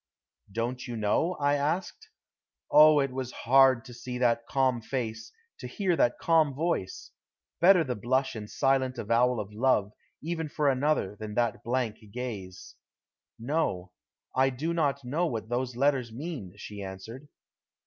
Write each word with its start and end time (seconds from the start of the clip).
"Don't 0.51 0.87
you 0.87 0.97
know?" 0.97 1.35
I 1.39 1.53
asked. 1.53 2.09
Oh, 2.71 2.99
it 3.01 3.11
was 3.11 3.31
hard 3.31 3.85
to 3.85 3.93
see 3.93 4.17
that 4.17 4.47
calm 4.47 4.81
face, 4.81 5.31
to 5.59 5.67
hear 5.67 5.95
that 5.95 6.17
calm 6.17 6.55
voice. 6.55 7.11
Better 7.59 7.83
the 7.83 7.93
blush 7.95 8.33
and 8.33 8.49
silent 8.49 8.97
avowal 8.97 9.39
of 9.39 9.53
love, 9.53 9.93
even 10.19 10.49
for 10.49 10.69
another, 10.69 11.15
than 11.17 11.35
that 11.35 11.63
blank 11.63 11.97
gaze. 12.11 12.73
"No. 13.37 13.91
I 14.35 14.49
do 14.49 14.73
not 14.73 15.05
know 15.05 15.27
what 15.27 15.49
those 15.49 15.75
letters 15.75 16.11
mean," 16.11 16.53
she 16.57 16.81
answered. 16.81 17.27